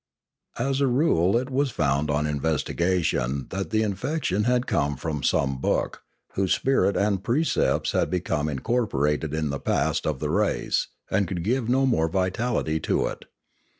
As 0.57 0.81
a 0.81 0.87
rule 0.87 1.37
it 1.37 1.51
was 1.51 1.69
found 1.69 2.09
on 2.09 2.25
investigation 2.25 3.45
that 3.51 3.69
the 3.69 3.83
in 3.83 3.93
fection 3.93 4.45
had 4.45 4.65
come 4.65 4.97
from 4.97 5.21
some 5.21 5.59
book, 5.59 6.01
whose 6.33 6.55
spirit 6.55 6.97
and 6.97 7.23
precepts 7.23 7.91
had 7.91 8.09
become 8.09 8.49
incorporated 8.49 9.31
in 9.35 9.51
the 9.51 9.59
past 9.59 10.07
of 10.07 10.17
the 10.19 10.31
race 10.31 10.87
and 11.11 11.27
could 11.27 11.43
give 11.43 11.69
no 11.69 11.85
more 11.85 12.07
vitality 12.09 12.79
to 12.79 13.05
it. 13.05 13.25